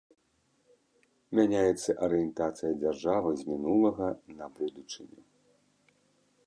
Мяняецца 1.39 1.89
арыентацыя 2.07 2.73
дзяржавы 2.81 3.29
з 3.41 3.49
мінулага 3.51 4.07
на 4.41 4.45
будучыню. 4.59 5.21